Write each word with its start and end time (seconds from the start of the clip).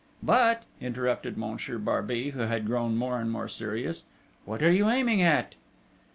"But," 0.23 0.63
interrupted 0.79 1.37
Monsieur 1.37 1.77
Barbey, 1.77 2.31
who 2.31 2.39
had 2.39 2.65
grown 2.65 2.97
more 2.97 3.19
and 3.19 3.29
more 3.31 3.47
serious. 3.47 4.05
"What 4.45 4.63
are 4.63 4.71
you 4.71 4.89
aiming 4.89 5.21
at?" 5.21 5.53